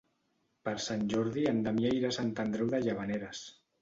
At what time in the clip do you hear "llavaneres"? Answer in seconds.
2.87-3.45